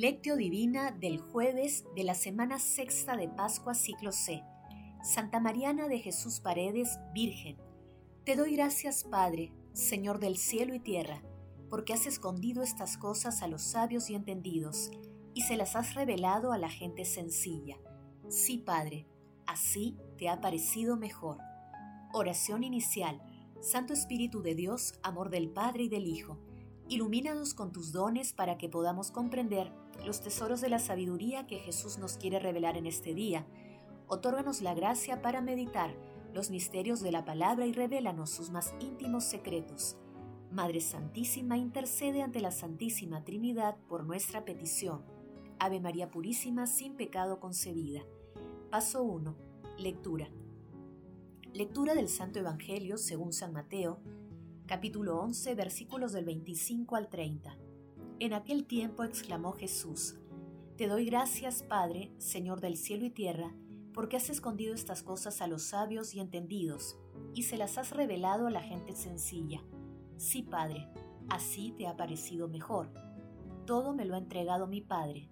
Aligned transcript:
Lectio 0.00 0.36
Divina 0.36 0.92
del 0.92 1.18
jueves 1.18 1.84
de 1.96 2.04
la 2.04 2.14
semana 2.14 2.60
sexta 2.60 3.16
de 3.16 3.28
Pascua 3.28 3.74
ciclo 3.74 4.12
C. 4.12 4.44
Santa 5.02 5.40
Mariana 5.40 5.88
de 5.88 5.98
Jesús 5.98 6.38
Paredes, 6.38 7.00
Virgen. 7.12 7.56
Te 8.22 8.36
doy 8.36 8.54
gracias, 8.54 9.02
Padre, 9.02 9.52
Señor 9.72 10.20
del 10.20 10.36
cielo 10.36 10.72
y 10.72 10.78
tierra, 10.78 11.24
porque 11.68 11.94
has 11.94 12.06
escondido 12.06 12.62
estas 12.62 12.96
cosas 12.96 13.42
a 13.42 13.48
los 13.48 13.60
sabios 13.60 14.08
y 14.08 14.14
entendidos, 14.14 14.92
y 15.34 15.40
se 15.40 15.56
las 15.56 15.74
has 15.74 15.96
revelado 15.96 16.52
a 16.52 16.58
la 16.58 16.70
gente 16.70 17.04
sencilla. 17.04 17.76
Sí, 18.28 18.58
Padre, 18.58 19.08
así 19.48 19.96
te 20.16 20.28
ha 20.28 20.40
parecido 20.40 20.96
mejor. 20.96 21.38
Oración 22.12 22.62
inicial. 22.62 23.20
Santo 23.60 23.94
Espíritu 23.94 24.42
de 24.42 24.54
Dios, 24.54 24.94
amor 25.02 25.28
del 25.28 25.50
Padre 25.50 25.82
y 25.82 25.88
del 25.88 26.06
Hijo 26.06 26.38
Ilumínanos 26.90 27.52
con 27.52 27.70
tus 27.70 27.92
dones 27.92 28.32
para 28.32 28.56
que 28.56 28.70
podamos 28.70 29.10
comprender 29.10 29.70
los 30.04 30.20
tesoros 30.20 30.60
de 30.60 30.68
la 30.68 30.78
sabiduría 30.78 31.46
que 31.46 31.58
Jesús 31.58 31.98
nos 31.98 32.16
quiere 32.16 32.38
revelar 32.38 32.76
en 32.76 32.86
este 32.86 33.14
día. 33.14 33.46
Otórganos 34.06 34.62
la 34.62 34.74
gracia 34.74 35.22
para 35.22 35.40
meditar 35.40 35.94
los 36.34 36.50
misterios 36.50 37.00
de 37.00 37.12
la 37.12 37.24
palabra 37.24 37.66
y 37.66 37.72
revélanos 37.72 38.30
sus 38.30 38.50
más 38.50 38.74
íntimos 38.80 39.24
secretos. 39.24 39.96
Madre 40.50 40.80
Santísima, 40.80 41.58
intercede 41.58 42.22
ante 42.22 42.40
la 42.40 42.50
Santísima 42.50 43.24
Trinidad 43.24 43.76
por 43.88 44.04
nuestra 44.04 44.44
petición. 44.44 45.02
Ave 45.58 45.80
María 45.80 46.10
Purísima, 46.10 46.66
sin 46.66 46.94
pecado 46.94 47.40
concebida. 47.40 48.02
Paso 48.70 49.02
1. 49.02 49.34
Lectura. 49.78 50.28
Lectura 51.52 51.94
del 51.94 52.08
Santo 52.08 52.38
Evangelio 52.38 52.98
según 52.98 53.32
San 53.32 53.52
Mateo, 53.52 54.00
capítulo 54.66 55.18
11, 55.20 55.54
versículos 55.54 56.12
del 56.12 56.24
25 56.24 56.94
al 56.94 57.08
30. 57.08 57.56
En 58.20 58.32
aquel 58.32 58.66
tiempo 58.66 59.04
exclamó 59.04 59.52
Jesús, 59.52 60.16
Te 60.76 60.88
doy 60.88 61.04
gracias, 61.04 61.62
Padre, 61.62 62.12
Señor 62.18 62.60
del 62.60 62.76
cielo 62.76 63.04
y 63.04 63.10
tierra, 63.10 63.54
porque 63.94 64.16
has 64.16 64.28
escondido 64.28 64.74
estas 64.74 65.04
cosas 65.04 65.40
a 65.40 65.46
los 65.46 65.62
sabios 65.62 66.14
y 66.14 66.20
entendidos, 66.20 66.98
y 67.32 67.44
se 67.44 67.56
las 67.56 67.78
has 67.78 67.92
revelado 67.92 68.48
a 68.48 68.50
la 68.50 68.60
gente 68.60 68.96
sencilla. 68.96 69.62
Sí, 70.16 70.42
Padre, 70.42 70.88
así 71.28 71.70
te 71.78 71.86
ha 71.86 71.96
parecido 71.96 72.48
mejor. 72.48 72.92
Todo 73.66 73.94
me 73.94 74.04
lo 74.04 74.16
ha 74.16 74.18
entregado 74.18 74.66
mi 74.66 74.80
Padre, 74.80 75.30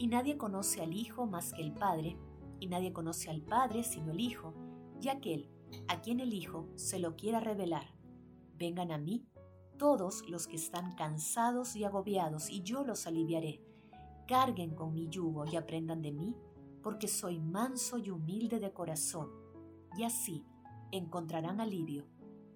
y 0.00 0.08
nadie 0.08 0.36
conoce 0.36 0.82
al 0.82 0.92
Hijo 0.92 1.26
más 1.26 1.52
que 1.52 1.62
el 1.62 1.72
Padre, 1.72 2.18
y 2.58 2.66
nadie 2.66 2.92
conoce 2.92 3.30
al 3.30 3.42
Padre 3.42 3.84
sino 3.84 4.10
el 4.10 4.18
Hijo, 4.18 4.54
y 5.00 5.06
aquel 5.06 5.48
a 5.86 6.00
quien 6.00 6.18
el 6.18 6.34
Hijo 6.34 6.68
se 6.74 6.98
lo 6.98 7.14
quiera 7.14 7.38
revelar. 7.38 7.94
Vengan 8.56 8.90
a 8.90 8.98
mí 8.98 9.24
todos 9.76 10.28
los 10.28 10.46
que 10.46 10.56
están 10.56 10.94
cansados 10.94 11.76
y 11.76 11.84
agobiados, 11.84 12.50
y 12.50 12.62
yo 12.62 12.84
los 12.84 13.06
aliviaré. 13.06 13.60
Carguen 14.26 14.74
con 14.74 14.94
mi 14.94 15.08
yugo 15.08 15.44
y 15.46 15.56
aprendan 15.56 16.02
de 16.02 16.12
mí, 16.12 16.36
porque 16.82 17.08
soy 17.08 17.40
manso 17.40 17.98
y 17.98 18.10
humilde 18.10 18.60
de 18.60 18.72
corazón, 18.72 19.30
y 19.96 20.04
así 20.04 20.44
encontrarán 20.92 21.60
alivio, 21.60 22.06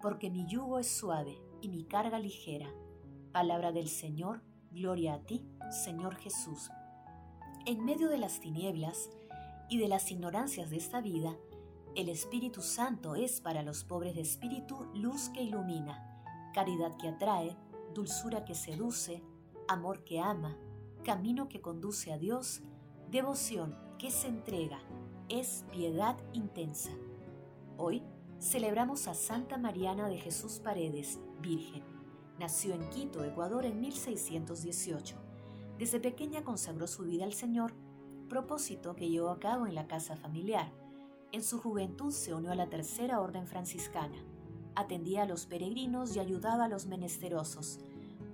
porque 0.00 0.30
mi 0.30 0.46
yugo 0.46 0.78
es 0.78 0.88
suave 0.88 1.40
y 1.60 1.68
mi 1.68 1.84
carga 1.84 2.18
ligera. 2.18 2.72
Palabra 3.32 3.72
del 3.72 3.88
Señor, 3.88 4.42
gloria 4.70 5.14
a 5.14 5.20
ti, 5.20 5.46
Señor 5.84 6.16
Jesús. 6.16 6.70
En 7.66 7.84
medio 7.84 8.08
de 8.08 8.18
las 8.18 8.40
tinieblas 8.40 9.10
y 9.68 9.78
de 9.78 9.88
las 9.88 10.10
ignorancias 10.10 10.70
de 10.70 10.76
esta 10.76 11.00
vida, 11.00 11.36
el 11.94 12.08
Espíritu 12.08 12.62
Santo 12.62 13.14
es 13.16 13.40
para 13.40 13.62
los 13.62 13.84
pobres 13.84 14.14
de 14.14 14.20
espíritu 14.20 14.86
luz 14.94 15.30
que 15.30 15.42
ilumina, 15.42 16.17
caridad 16.52 16.96
que 16.96 17.08
atrae, 17.08 17.56
dulzura 17.94 18.44
que 18.44 18.54
seduce, 18.54 19.22
amor 19.68 20.04
que 20.04 20.20
ama, 20.20 20.56
camino 21.04 21.48
que 21.48 21.60
conduce 21.60 22.12
a 22.12 22.18
Dios, 22.18 22.62
devoción 23.10 23.76
que 23.98 24.10
se 24.10 24.28
entrega, 24.28 24.78
es 25.28 25.64
piedad 25.72 26.16
intensa. 26.32 26.90
Hoy 27.76 28.02
celebramos 28.40 29.08
a 29.08 29.14
Santa 29.14 29.58
Mariana 29.58 30.08
de 30.08 30.18
Jesús 30.18 30.60
Paredes, 30.60 31.18
Virgen. 31.40 31.84
Nació 32.38 32.74
en 32.74 32.88
Quito, 32.90 33.24
Ecuador, 33.24 33.64
en 33.64 33.80
1618. 33.80 35.16
Desde 35.78 36.00
pequeña 36.00 36.44
consagró 36.44 36.86
su 36.86 37.04
vida 37.04 37.24
al 37.24 37.32
Señor, 37.32 37.74
propósito 38.28 38.94
que 38.94 39.08
llevó 39.08 39.30
a 39.30 39.40
cabo 39.40 39.66
en 39.66 39.74
la 39.74 39.86
casa 39.86 40.16
familiar 40.16 40.72
en 41.30 41.42
su 41.42 41.58
juventud 41.58 42.10
se 42.10 42.32
unió 42.32 42.52
a 42.52 42.54
la 42.54 42.70
Tercera 42.70 43.20
Orden 43.20 43.46
Franciscana. 43.46 44.16
Atendía 44.78 45.24
a 45.24 45.26
los 45.26 45.46
peregrinos 45.46 46.14
y 46.14 46.20
ayudaba 46.20 46.66
a 46.66 46.68
los 46.68 46.86
menesterosos. 46.86 47.80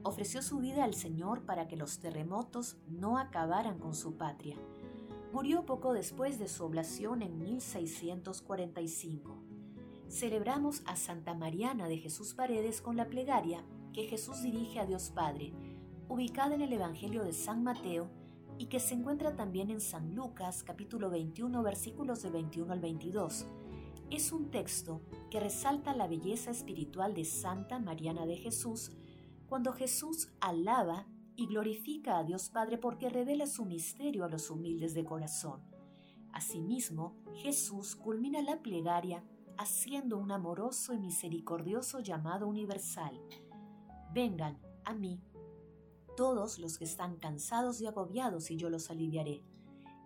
Ofreció 0.03 0.43
su 0.43 0.59
vida 0.59 0.85
al 0.85 0.93
Señor 0.93 1.47
para 1.47 1.69
que 1.69 1.79
los 1.79 2.01
terremotos 2.01 2.77
no 2.87 3.17
acabaran 3.17 3.79
con 3.79 3.95
su 3.95 4.19
patria. 4.19 4.59
Murió 5.33 5.65
poco 5.65 5.95
después 5.95 6.39
de 6.39 6.49
su 6.49 6.63
oblación 6.63 7.23
en 7.23 7.39
1645. 7.39 9.39
Celebramos 10.11 10.83
a 10.85 10.97
Santa 10.97 11.33
Mariana 11.33 11.89
de 11.89 11.97
Jesús 11.97 12.35
Paredes 12.35 12.83
con 12.83 12.99
la 12.99 13.07
plegaria 13.07 13.65
que 13.95 14.05
Jesús 14.05 14.43
dirige 14.43 14.81
a 14.81 14.85
Dios 14.85 15.13
Padre, 15.15 15.55
ubicada 16.11 16.57
en 16.57 16.61
el 16.61 16.75
Evangelio 16.75 17.25
de 17.25 17.33
San 17.33 17.63
Mateo, 17.63 18.11
y 18.59 18.67
que 18.67 18.81
se 18.81 18.93
encuentra 18.93 19.35
también 19.35 19.71
en 19.71 19.81
San 19.81 20.15
Lucas 20.15 20.63
capítulo 20.63 21.09
21 21.09 21.63
versículos 21.63 22.23
de 22.23 22.29
21 22.29 22.71
al 22.71 22.81
22. 22.81 23.47
Es 24.11 24.33
un 24.33 24.51
texto 24.51 25.03
que 25.31 25.41
resalta 25.41 25.95
la 25.95 26.07
belleza 26.07 26.51
espiritual 26.51 27.15
de 27.15 27.25
Santa 27.25 27.79
Mariana 27.79 28.27
de 28.27 28.37
Jesús 28.37 28.93
cuando 29.49 29.73
Jesús 29.73 30.29
alaba 30.41 31.07
y 31.37 31.47
glorifica 31.47 32.19
a 32.19 32.25
Dios 32.25 32.49
Padre 32.51 32.79
porque 32.79 33.09
revela 33.09 33.47
su 33.47 33.65
misterio 33.65 34.25
a 34.25 34.29
los 34.29 34.51
humildes 34.51 34.95
de 34.95 35.05
corazón. 35.05 35.63
Asimismo, 36.33 37.17
Jesús 37.35 37.97
culmina 37.97 38.43
la 38.43 38.63
plegaria 38.63 39.25
haciendo 39.57 40.19
un 40.19 40.33
amoroso 40.33 40.95
y 40.95 40.99
misericordioso 40.99 42.01
llamado 42.01 42.49
universal. 42.49 43.21
Vengan 44.13 44.59
a 44.85 44.95
mí 44.95 45.21
todos 46.17 46.59
los 46.59 46.79
que 46.79 46.85
están 46.85 47.17
cansados 47.17 47.81
y 47.81 47.87
agobiados 47.87 48.51
y 48.51 48.57
yo 48.57 48.71
los 48.71 48.91
aliviaré. 48.91 49.43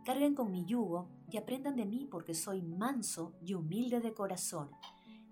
Carguen 0.04 0.34
con 0.34 0.50
mi 0.50 0.64
yugo 0.64 1.08
y 1.30 1.36
aprendan 1.36 1.76
de 1.76 1.86
mí 1.86 2.06
porque 2.10 2.34
soy 2.34 2.62
manso 2.62 3.34
y 3.40 3.54
humilde 3.54 4.00
de 4.00 4.14
corazón, 4.14 4.70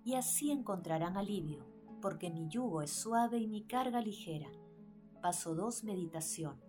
y 0.03 0.13
así 0.13 0.51
encontrarán 0.51 1.17
alivio, 1.17 1.65
porque 2.01 2.29
mi 2.29 2.47
yugo 2.47 2.81
es 2.81 2.91
suave 2.91 3.39
y 3.39 3.47
mi 3.47 3.63
carga 3.63 4.01
ligera. 4.01 4.49
Paso 5.21 5.55
2. 5.55 5.83
Meditación. 5.83 6.61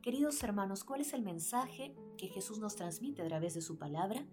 Queridos 0.00 0.42
hermanos, 0.42 0.84
¿cuál 0.84 1.00
es 1.00 1.12
el 1.12 1.22
mensaje 1.22 1.94
que 2.16 2.28
Jesús 2.28 2.58
nos 2.60 2.76
transmite 2.76 3.22
a 3.22 3.26
través 3.26 3.54
de 3.54 3.60
su 3.60 3.78
palabra? 3.78 4.24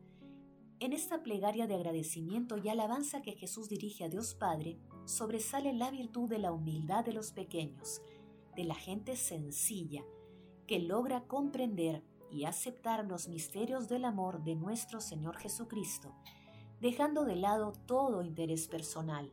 En 0.79 0.93
esta 0.93 1.23
plegaria 1.23 1.67
de 1.67 1.75
agradecimiento 1.75 2.57
y 2.57 2.69
alabanza 2.69 3.21
que 3.21 3.31
Jesús 3.31 3.69
dirige 3.69 4.03
a 4.03 4.09
Dios 4.09 4.35
Padre, 4.35 4.77
sobresale 5.05 5.73
la 5.73 5.89
virtud 5.89 6.29
de 6.29 6.37
la 6.37 6.51
humildad 6.51 7.03
de 7.03 7.13
los 7.13 7.31
pequeños, 7.31 8.01
de 8.55 8.65
la 8.65 8.75
gente 8.75 9.15
sencilla 9.15 10.03
que 10.67 10.79
logra 10.79 11.27
comprender 11.27 12.03
y 12.35 12.43
aceptar 12.43 13.05
los 13.05 13.29
misterios 13.29 13.87
del 13.87 14.03
amor 14.03 14.43
de 14.43 14.55
nuestro 14.55 14.99
Señor 14.99 15.37
Jesucristo, 15.37 16.13
dejando 16.81 17.23
de 17.23 17.37
lado 17.37 17.71
todo 17.85 18.23
interés 18.23 18.67
personal, 18.67 19.31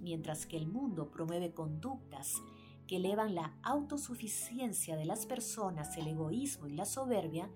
mientras 0.00 0.44
que 0.46 0.56
el 0.56 0.66
mundo 0.66 1.10
promueve 1.12 1.54
conductas 1.54 2.42
que 2.88 2.96
elevan 2.96 3.36
la 3.36 3.56
autosuficiencia 3.62 4.96
de 4.96 5.04
las 5.04 5.24
personas, 5.24 5.96
el 5.96 6.08
egoísmo 6.08 6.66
y 6.66 6.72
la 6.72 6.84
soberbia, 6.84 7.48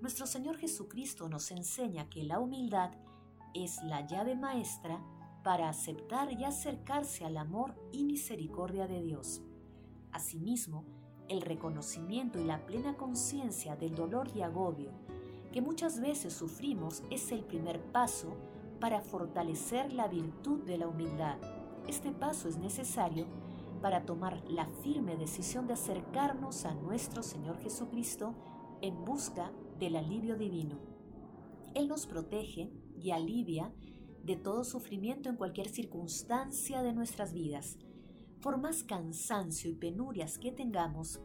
nuestro 0.00 0.24
Señor 0.24 0.56
Jesucristo 0.56 1.28
nos 1.28 1.50
enseña 1.50 2.08
que 2.08 2.22
la 2.22 2.38
humildad 2.38 2.92
es 3.54 3.82
la 3.82 4.06
llave 4.06 4.36
maestra 4.36 5.02
para 5.42 5.68
aceptar 5.68 6.32
y 6.32 6.44
acercarse 6.44 7.24
al 7.24 7.36
amor 7.36 7.74
y 7.90 8.04
misericordia 8.04 8.86
de 8.86 9.02
Dios. 9.02 9.42
Asimismo, 10.12 10.84
el 11.28 11.42
reconocimiento 11.42 12.40
y 12.40 12.44
la 12.44 12.64
plena 12.66 12.96
conciencia 12.96 13.76
del 13.76 13.94
dolor 13.94 14.30
y 14.34 14.42
agobio 14.42 14.90
que 15.52 15.60
muchas 15.60 16.00
veces 16.00 16.32
sufrimos 16.32 17.02
es 17.10 17.32
el 17.32 17.44
primer 17.44 17.80
paso 17.80 18.36
para 18.80 19.00
fortalecer 19.00 19.92
la 19.92 20.08
virtud 20.08 20.62
de 20.64 20.78
la 20.78 20.88
humildad. 20.88 21.38
Este 21.86 22.12
paso 22.12 22.48
es 22.48 22.58
necesario 22.58 23.26
para 23.80 24.04
tomar 24.04 24.42
la 24.48 24.66
firme 24.82 25.16
decisión 25.16 25.66
de 25.66 25.74
acercarnos 25.74 26.64
a 26.64 26.74
nuestro 26.74 27.22
Señor 27.22 27.58
Jesucristo 27.58 28.34
en 28.82 29.04
busca 29.04 29.50
del 29.78 29.96
alivio 29.96 30.36
divino. 30.36 30.78
Él 31.74 31.88
nos 31.88 32.06
protege 32.06 32.70
y 32.96 33.10
alivia 33.10 33.72
de 34.22 34.36
todo 34.36 34.64
sufrimiento 34.64 35.28
en 35.28 35.36
cualquier 35.36 35.68
circunstancia 35.68 36.82
de 36.82 36.92
nuestras 36.92 37.32
vidas 37.32 37.78
por 38.40 38.58
más 38.58 38.84
cansancio 38.84 39.70
y 39.70 39.74
penurias 39.74 40.38
que 40.38 40.52
tengamos, 40.52 41.20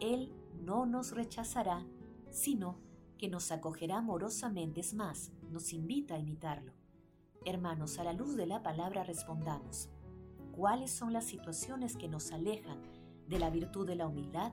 Él 0.00 0.32
no 0.62 0.86
nos 0.86 1.12
rechazará, 1.12 1.86
sino 2.30 2.78
que 3.18 3.28
nos 3.28 3.50
acogerá 3.52 3.98
amorosamente, 3.98 4.80
es 4.80 4.94
más, 4.94 5.32
nos 5.50 5.72
invita 5.72 6.14
a 6.14 6.18
imitarlo. 6.18 6.72
Hermanos, 7.44 7.98
a 7.98 8.04
la 8.04 8.12
luz 8.12 8.36
de 8.36 8.46
la 8.46 8.62
palabra 8.62 9.04
respondamos, 9.04 9.88
¿cuáles 10.52 10.90
son 10.90 11.12
las 11.12 11.24
situaciones 11.24 11.96
que 11.96 12.08
nos 12.08 12.32
alejan 12.32 12.82
de 13.28 13.38
la 13.38 13.50
virtud 13.50 13.86
de 13.86 13.96
la 13.96 14.06
humildad? 14.06 14.52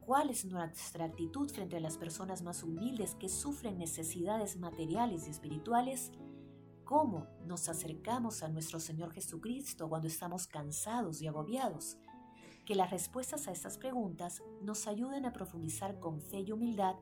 ¿Cuál 0.00 0.30
es 0.30 0.44
nuestra 0.44 1.04
actitud 1.04 1.48
frente 1.50 1.76
a 1.76 1.80
las 1.80 1.96
personas 1.96 2.42
más 2.42 2.62
humildes 2.62 3.14
que 3.14 3.28
sufren 3.28 3.78
necesidades 3.78 4.56
materiales 4.56 5.26
y 5.26 5.30
espirituales? 5.30 6.12
¿Cómo 6.90 7.28
nos 7.46 7.68
acercamos 7.68 8.42
a 8.42 8.48
nuestro 8.48 8.80
Señor 8.80 9.12
Jesucristo 9.12 9.88
cuando 9.88 10.08
estamos 10.08 10.48
cansados 10.48 11.22
y 11.22 11.28
agobiados? 11.28 11.96
Que 12.66 12.74
las 12.74 12.90
respuestas 12.90 13.46
a 13.46 13.52
estas 13.52 13.78
preguntas 13.78 14.42
nos 14.60 14.88
ayuden 14.88 15.24
a 15.24 15.32
profundizar 15.32 16.00
con 16.00 16.20
fe 16.20 16.40
y 16.40 16.50
humildad 16.50 16.96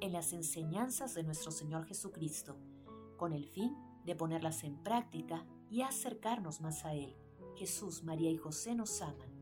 en 0.00 0.12
las 0.12 0.32
enseñanzas 0.32 1.14
de 1.14 1.24
nuestro 1.24 1.50
Señor 1.50 1.84
Jesucristo, 1.84 2.60
con 3.16 3.32
el 3.32 3.44
fin 3.44 3.76
de 4.04 4.14
ponerlas 4.14 4.62
en 4.62 4.80
práctica 4.84 5.44
y 5.68 5.82
acercarnos 5.82 6.60
más 6.60 6.84
a 6.84 6.94
Él. 6.94 7.16
Jesús, 7.56 8.04
María 8.04 8.30
y 8.30 8.36
José 8.36 8.76
nos 8.76 9.02
aman. 9.02 9.34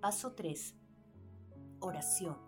Paso 0.00 0.32
3. 0.32 0.76
Oración. 1.80 2.38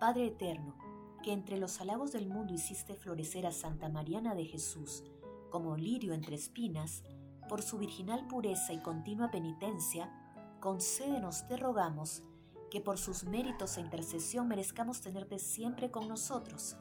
Padre 0.00 0.26
Eterno, 0.26 0.76
que 1.22 1.30
entre 1.30 1.56
los 1.56 1.80
halagos 1.80 2.10
del 2.10 2.26
mundo 2.26 2.52
hiciste 2.52 2.96
florecer 2.96 3.46
a 3.46 3.52
Santa 3.52 3.88
Mariana 3.88 4.34
de 4.34 4.46
Jesús, 4.46 5.04
como 5.50 5.76
lirio 5.76 6.14
entre 6.14 6.36
espinas, 6.36 7.02
por 7.48 7.62
su 7.62 7.78
virginal 7.78 8.26
pureza 8.26 8.72
y 8.72 8.78
continua 8.78 9.30
penitencia, 9.30 10.10
concédenos, 10.60 11.46
te 11.48 11.56
rogamos, 11.56 12.22
que 12.70 12.80
por 12.80 12.98
sus 12.98 13.24
méritos 13.24 13.76
e 13.76 13.80
intercesión 13.80 14.46
merezcamos 14.46 15.00
tenerte 15.00 15.38
siempre 15.38 15.90
con 15.90 16.08
nosotros, 16.08 16.76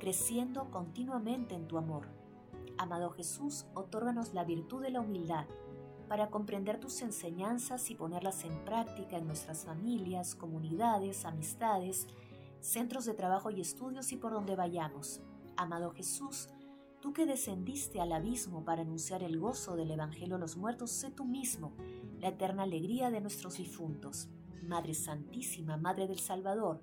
creciendo 0.00 0.70
continuamente 0.70 1.54
en 1.54 1.68
tu 1.68 1.78
amor. 1.78 2.08
Amado 2.76 3.10
Jesús, 3.10 3.66
otórganos 3.74 4.34
la 4.34 4.44
virtud 4.44 4.82
de 4.82 4.90
la 4.90 5.00
humildad 5.00 5.46
para 6.08 6.30
comprender 6.30 6.80
tus 6.80 7.02
enseñanzas 7.02 7.90
y 7.90 7.94
ponerlas 7.94 8.44
en 8.44 8.64
práctica 8.64 9.18
en 9.18 9.26
nuestras 9.26 9.64
familias, 9.64 10.34
comunidades, 10.34 11.24
amistades, 11.24 12.06
centros 12.60 13.04
de 13.04 13.14
trabajo 13.14 13.50
y 13.50 13.60
estudios 13.60 14.10
y 14.12 14.16
por 14.16 14.32
donde 14.32 14.56
vayamos. 14.56 15.20
Amado 15.56 15.90
Jesús, 15.90 16.48
Tú 17.00 17.12
que 17.12 17.26
descendiste 17.26 18.00
al 18.00 18.12
abismo 18.12 18.64
para 18.64 18.82
anunciar 18.82 19.22
el 19.22 19.38
gozo 19.38 19.76
del 19.76 19.92
Evangelio 19.92 20.34
a 20.34 20.38
los 20.38 20.56
muertos, 20.56 20.90
sé 20.90 21.10
tú 21.10 21.24
mismo 21.24 21.72
la 22.18 22.28
eterna 22.28 22.64
alegría 22.64 23.10
de 23.10 23.20
nuestros 23.20 23.58
difuntos. 23.58 24.28
Madre 24.64 24.94
Santísima, 24.94 25.76
Madre 25.76 26.08
del 26.08 26.18
Salvador, 26.18 26.82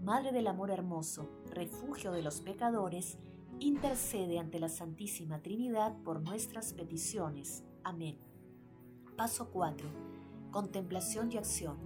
Madre 0.00 0.30
del 0.30 0.46
Amor 0.46 0.70
Hermoso, 0.70 1.28
refugio 1.50 2.12
de 2.12 2.22
los 2.22 2.40
pecadores, 2.40 3.18
intercede 3.58 4.38
ante 4.38 4.60
la 4.60 4.68
Santísima 4.68 5.42
Trinidad 5.42 5.96
por 6.04 6.22
nuestras 6.22 6.72
peticiones. 6.72 7.64
Amén. 7.82 8.16
Paso 9.16 9.50
4. 9.50 9.88
Contemplación 10.52 11.32
y 11.32 11.36
acción. 11.36 11.76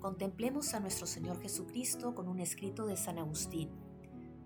Contemplemos 0.00 0.74
a 0.74 0.80
nuestro 0.80 1.06
Señor 1.06 1.40
Jesucristo 1.42 2.14
con 2.14 2.28
un 2.28 2.38
escrito 2.38 2.86
de 2.86 2.96
San 2.96 3.18
Agustín. 3.18 3.89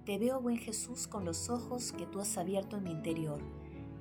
Te 0.05 0.19
veo, 0.19 0.39
buen 0.39 0.59
Jesús, 0.59 1.09
con 1.09 1.25
los 1.25 1.49
ojos 1.49 1.93
que 1.93 2.05
tú 2.05 2.21
has 2.21 2.37
abierto 2.37 2.77
en 2.77 2.85
mi 2.85 2.91
interior. 2.91 3.41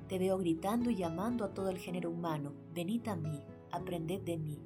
Te 0.06 0.18
veo 0.18 0.36
gritando 0.36 0.90
y 0.90 0.96
llamando 0.96 1.46
a 1.46 1.54
todo 1.54 1.70
el 1.70 1.78
género 1.78 2.10
humano. 2.10 2.52
Venid 2.74 3.08
a 3.08 3.16
mí, 3.16 3.42
aprended 3.72 4.20
de 4.20 4.36
mí. 4.36 4.62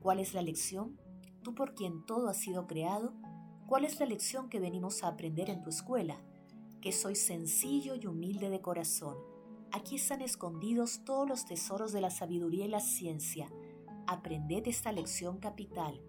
¿Cuál 0.00 0.18
es 0.18 0.32
la 0.32 0.40
lección? 0.40 0.98
Tú 1.42 1.54
por 1.54 1.74
quien 1.74 2.06
todo 2.06 2.26
ha 2.28 2.32
sido 2.32 2.66
creado, 2.66 3.12
¿cuál 3.66 3.84
es 3.84 4.00
la 4.00 4.06
lección 4.06 4.48
que 4.48 4.60
venimos 4.60 5.04
a 5.04 5.08
aprender 5.08 5.50
en 5.50 5.62
tu 5.62 5.68
escuela? 5.68 6.24
Que 6.80 6.92
soy 6.92 7.16
sencillo 7.16 7.94
y 7.94 8.06
humilde 8.06 8.48
de 8.48 8.62
corazón. 8.62 9.18
Aquí 9.72 9.96
están 9.96 10.22
escondidos 10.22 11.04
todos 11.04 11.28
los 11.28 11.44
tesoros 11.44 11.92
de 11.92 12.00
la 12.00 12.10
sabiduría 12.10 12.64
y 12.64 12.68
la 12.68 12.80
ciencia. 12.80 13.52
Aprended 14.06 14.66
esta 14.66 14.90
lección 14.90 15.36
capital, 15.36 16.00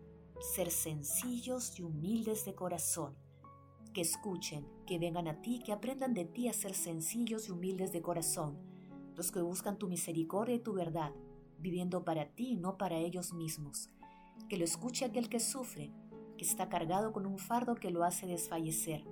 ser 0.56 0.72
sencillos 0.72 1.78
y 1.78 1.84
humildes 1.84 2.46
de 2.46 2.56
corazón 2.56 3.23
que 3.94 4.02
escuchen, 4.02 4.68
que 4.86 5.00
vengan 5.00 5.28
a 5.28 5.42
ti, 5.42 5.62
que 5.64 5.72
aprendan 5.72 6.14
de 6.14 6.26
ti 6.26 6.48
a 6.48 6.54
ser 6.54 6.74
sencillos 6.74 7.48
y 7.48 7.52
humildes 7.52 7.94
de 7.94 8.02
corazón, 8.02 8.58
los 9.16 9.32
que 9.32 9.42
buscan 9.42 9.78
tu 9.78 9.88
misericordia 9.88 10.56
y 10.56 10.60
tu 10.60 10.74
verdad, 10.74 11.14
viviendo 11.60 12.04
para 12.04 12.26
ti 12.26 12.54
y 12.54 12.56
no 12.58 12.78
para 12.78 12.98
ellos 12.98 13.34
mismos. 13.34 13.90
Que 14.50 14.58
lo 14.58 14.66
escuche 14.66 15.06
aquel 15.06 15.30
que 15.30 15.40
sufre, 15.40 15.92
que 16.38 16.44
está 16.44 16.68
cargado 16.68 17.14
con 17.14 17.26
un 17.26 17.38
fardo 17.38 17.76
que 17.76 17.92
lo 17.92 18.04
hace 18.04 18.26
desfallecer, 18.26 19.06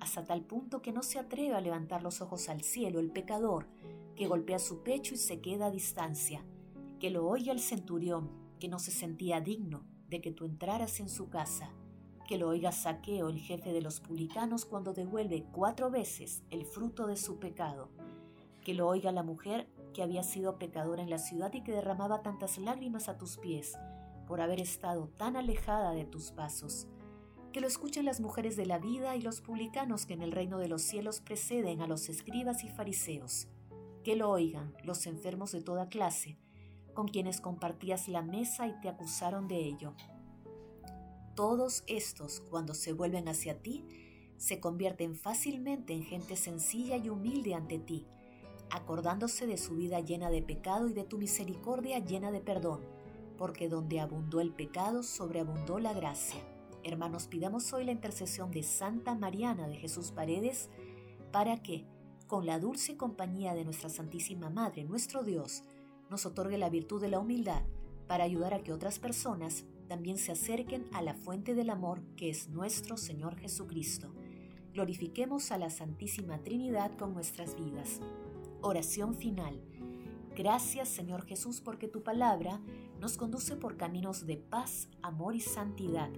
hasta 0.00 0.24
tal 0.24 0.44
punto 0.44 0.82
que 0.82 0.92
no 0.92 1.02
se 1.02 1.18
atreve 1.18 1.54
a 1.54 1.60
levantar 1.60 2.02
los 2.02 2.20
ojos 2.20 2.48
al 2.48 2.62
cielo, 2.62 2.98
el 2.98 3.10
pecador, 3.10 3.68
que 4.16 4.26
golpea 4.26 4.58
su 4.58 4.82
pecho 4.82 5.14
y 5.14 5.18
se 5.18 5.40
queda 5.40 5.66
a 5.66 5.70
distancia. 5.70 6.44
Que 6.98 7.10
lo 7.10 7.26
oiga 7.26 7.52
el 7.52 7.60
centurión, 7.60 8.30
que 8.58 8.68
no 8.68 8.78
se 8.78 8.90
sentía 8.90 9.40
digno 9.40 9.84
de 10.08 10.20
que 10.20 10.32
tú 10.32 10.44
entraras 10.44 11.00
en 11.00 11.08
su 11.08 11.28
casa 11.28 11.74
que 12.24 12.38
lo 12.38 12.48
oiga 12.48 12.72
Saqueo, 12.72 13.28
el 13.28 13.38
jefe 13.38 13.72
de 13.72 13.82
los 13.82 14.00
publicanos, 14.00 14.64
cuando 14.64 14.94
devuelve 14.94 15.44
cuatro 15.52 15.90
veces 15.90 16.42
el 16.50 16.64
fruto 16.64 17.06
de 17.06 17.16
su 17.16 17.38
pecado, 17.38 17.90
que 18.62 18.74
lo 18.74 18.88
oiga 18.88 19.12
la 19.12 19.22
mujer 19.22 19.68
que 19.92 20.02
había 20.02 20.22
sido 20.22 20.58
pecadora 20.58 21.02
en 21.02 21.10
la 21.10 21.18
ciudad 21.18 21.52
y 21.52 21.62
que 21.62 21.72
derramaba 21.72 22.22
tantas 22.22 22.58
lágrimas 22.58 23.08
a 23.08 23.18
tus 23.18 23.36
pies 23.36 23.78
por 24.26 24.40
haber 24.40 24.58
estado 24.58 25.08
tan 25.08 25.36
alejada 25.36 25.92
de 25.92 26.06
tus 26.06 26.32
pasos, 26.32 26.88
que 27.52 27.60
lo 27.60 27.66
escuchen 27.66 28.06
las 28.06 28.20
mujeres 28.20 28.56
de 28.56 28.66
la 28.66 28.78
vida 28.78 29.14
y 29.16 29.20
los 29.22 29.40
publicanos 29.40 30.06
que 30.06 30.14
en 30.14 30.22
el 30.22 30.32
reino 30.32 30.58
de 30.58 30.68
los 30.68 30.82
cielos 30.82 31.20
preceden 31.20 31.82
a 31.82 31.86
los 31.86 32.08
escribas 32.08 32.64
y 32.64 32.68
fariseos, 32.68 33.48
que 34.02 34.16
lo 34.16 34.30
oigan 34.30 34.74
los 34.82 35.06
enfermos 35.06 35.52
de 35.52 35.62
toda 35.62 35.88
clase, 35.88 36.38
con 36.94 37.06
quienes 37.06 37.40
compartías 37.40 38.08
la 38.08 38.22
mesa 38.22 38.66
y 38.66 38.80
te 38.80 38.88
acusaron 38.88 39.46
de 39.46 39.58
ello 39.58 39.94
todos 41.34 41.84
estos, 41.86 42.40
cuando 42.50 42.74
se 42.74 42.92
vuelven 42.92 43.28
hacia 43.28 43.60
ti, 43.60 43.84
se 44.36 44.60
convierten 44.60 45.16
fácilmente 45.16 45.92
en 45.92 46.02
gente 46.02 46.36
sencilla 46.36 46.96
y 46.96 47.08
humilde 47.08 47.54
ante 47.54 47.78
ti, 47.78 48.06
acordándose 48.70 49.46
de 49.46 49.56
su 49.56 49.74
vida 49.74 50.00
llena 50.00 50.30
de 50.30 50.42
pecado 50.42 50.88
y 50.88 50.92
de 50.92 51.04
tu 51.04 51.18
misericordia 51.18 51.98
llena 51.98 52.30
de 52.30 52.40
perdón, 52.40 52.80
porque 53.38 53.68
donde 53.68 54.00
abundó 54.00 54.40
el 54.40 54.52
pecado, 54.52 55.02
sobreabundó 55.02 55.78
la 55.78 55.92
gracia. 55.92 56.40
Hermanos, 56.82 57.26
pidamos 57.26 57.72
hoy 57.72 57.84
la 57.84 57.92
intercesión 57.92 58.50
de 58.50 58.62
Santa 58.62 59.14
Mariana 59.14 59.68
de 59.68 59.76
Jesús 59.76 60.10
Paredes 60.10 60.68
para 61.32 61.62
que, 61.62 61.84
con 62.26 62.46
la 62.46 62.58
dulce 62.58 62.96
compañía 62.96 63.54
de 63.54 63.64
nuestra 63.64 63.88
Santísima 63.88 64.50
Madre, 64.50 64.84
nuestro 64.84 65.22
Dios, 65.22 65.62
nos 66.10 66.26
otorgue 66.26 66.58
la 66.58 66.68
virtud 66.68 67.00
de 67.00 67.08
la 67.08 67.18
humildad 67.18 67.62
para 68.06 68.24
ayudar 68.24 68.52
a 68.52 68.62
que 68.62 68.72
otras 68.72 68.98
personas 68.98 69.64
también 69.88 70.18
se 70.18 70.32
acerquen 70.32 70.86
a 70.92 71.02
la 71.02 71.14
fuente 71.14 71.54
del 71.54 71.70
amor 71.70 72.02
que 72.16 72.30
es 72.30 72.48
nuestro 72.48 72.96
Señor 72.96 73.36
Jesucristo. 73.36 74.14
Glorifiquemos 74.72 75.52
a 75.52 75.58
la 75.58 75.70
Santísima 75.70 76.38
Trinidad 76.38 76.96
con 76.96 77.14
nuestras 77.14 77.56
vidas. 77.56 78.00
Oración 78.60 79.14
final. 79.14 79.60
Gracias 80.36 80.88
Señor 80.88 81.26
Jesús 81.26 81.60
porque 81.60 81.86
tu 81.86 82.02
palabra 82.02 82.60
nos 83.00 83.16
conduce 83.16 83.56
por 83.56 83.76
caminos 83.76 84.26
de 84.26 84.36
paz, 84.36 84.88
amor 85.02 85.34
y 85.34 85.40
santidad. 85.40 86.10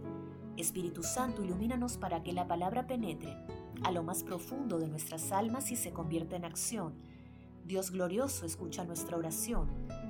Espíritu 0.56 1.02
Santo, 1.02 1.44
ilumínanos 1.44 1.98
para 1.98 2.22
que 2.22 2.32
la 2.32 2.46
palabra 2.46 2.86
penetre 2.86 3.36
a 3.82 3.90
lo 3.92 4.02
más 4.02 4.22
profundo 4.22 4.78
de 4.78 4.88
nuestras 4.88 5.32
almas 5.32 5.70
y 5.70 5.76
se 5.76 5.92
convierta 5.92 6.36
en 6.36 6.44
acción. 6.44 6.94
Dios 7.64 7.90
glorioso, 7.90 8.46
escucha 8.46 8.84
nuestra 8.84 9.16
oración. 9.16 9.68